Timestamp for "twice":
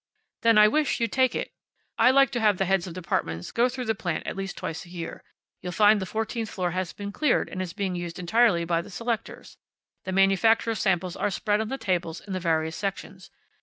4.57-4.83